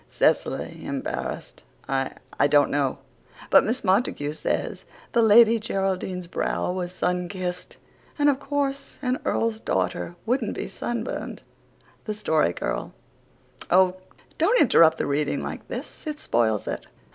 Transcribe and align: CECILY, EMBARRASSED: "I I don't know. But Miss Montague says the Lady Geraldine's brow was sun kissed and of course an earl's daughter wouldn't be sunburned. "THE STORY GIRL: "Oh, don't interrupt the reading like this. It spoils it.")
CECILY, 0.09 0.83
EMBARRASSED: 0.83 1.61
"I 1.87 2.13
I 2.39 2.47
don't 2.47 2.71
know. 2.71 2.97
But 3.51 3.63
Miss 3.63 3.83
Montague 3.83 4.33
says 4.33 4.83
the 5.11 5.21
Lady 5.21 5.59
Geraldine's 5.59 6.25
brow 6.25 6.71
was 6.71 6.91
sun 6.91 7.29
kissed 7.29 7.77
and 8.17 8.27
of 8.27 8.39
course 8.39 8.97
an 9.03 9.19
earl's 9.25 9.59
daughter 9.59 10.15
wouldn't 10.25 10.55
be 10.55 10.67
sunburned. 10.67 11.43
"THE 12.05 12.15
STORY 12.15 12.51
GIRL: 12.53 12.95
"Oh, 13.69 13.97
don't 14.39 14.59
interrupt 14.59 14.97
the 14.97 15.05
reading 15.05 15.43
like 15.43 15.67
this. 15.67 16.07
It 16.07 16.19
spoils 16.19 16.67
it.") 16.67 16.87